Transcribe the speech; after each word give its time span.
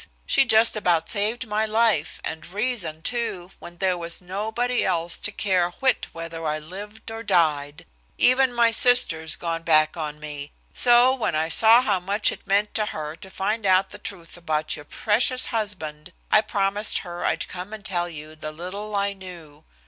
She 0.25 0.45
just 0.45 0.75
about 0.75 1.09
saved 1.11 1.45
my 1.45 1.63
life 1.67 2.19
and 2.23 2.43
reason, 2.47 3.03
too, 3.03 3.51
when 3.59 3.77
there 3.77 3.99
was 3.99 4.19
nobody 4.19 4.83
else 4.83 5.15
to 5.19 5.31
care 5.31 5.65
a 5.67 5.71
whit 5.73 6.07
whether 6.11 6.43
I 6.47 6.57
lived 6.57 7.11
or 7.11 7.21
died. 7.21 7.85
Even 8.17 8.51
my 8.51 8.71
sister's 8.71 9.35
gone 9.35 9.61
back 9.61 9.95
on 9.95 10.19
me. 10.19 10.53
So 10.73 11.13
when 11.13 11.35
I 11.35 11.49
saw 11.49 11.83
how 11.83 11.99
much 11.99 12.31
it 12.31 12.47
meant 12.47 12.73
to 12.73 12.87
her 12.87 13.15
to 13.17 13.29
find 13.29 13.63
out 13.63 13.91
the 13.91 13.99
truth 13.99 14.37
about 14.37 14.75
your 14.75 14.85
precious 14.85 15.45
husband, 15.45 16.13
I 16.31 16.41
promised 16.41 16.97
her 17.05 17.23
I'd 17.23 17.47
come 17.47 17.71
and 17.71 17.85
tell 17.85 18.09
you 18.09 18.35
the 18.35 18.51
little 18.51 18.95
I 18.95 19.13
knew." 19.13 19.63